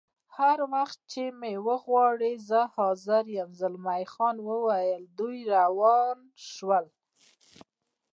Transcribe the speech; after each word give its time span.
هر 0.35 0.59
وخت 0.73 0.99
چې 1.11 1.23
مې 1.39 1.53
وغواړې 1.67 2.33
زه 2.49 2.61
حاضر 2.75 3.23
یم، 3.37 3.49
زلمی 3.59 4.03
خان 4.13 4.37
وویل: 4.49 5.03
دوی 5.19 5.37
روان 5.55 6.19
شول. 6.51 6.85